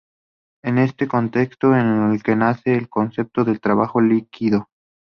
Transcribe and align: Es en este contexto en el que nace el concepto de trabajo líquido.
Es 0.63 0.71
en 0.71 0.79
este 0.79 1.07
contexto 1.07 1.75
en 1.75 2.09
el 2.11 2.23
que 2.23 2.35
nace 2.35 2.75
el 2.75 2.89
concepto 2.89 3.43
de 3.43 3.59
trabajo 3.59 4.01
líquido. 4.01 4.67